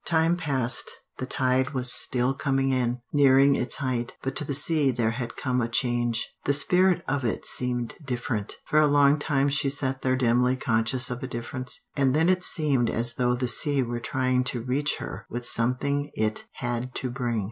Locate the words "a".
5.61-5.69, 8.79-8.87, 11.21-11.27